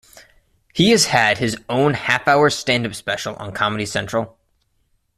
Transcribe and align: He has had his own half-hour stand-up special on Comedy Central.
He 0.73 0.89
has 0.89 1.05
had 1.05 1.37
his 1.37 1.55
own 1.69 1.93
half-hour 1.93 2.49
stand-up 2.49 2.95
special 2.95 3.35
on 3.35 3.51
Comedy 3.51 3.85
Central. 3.85 4.35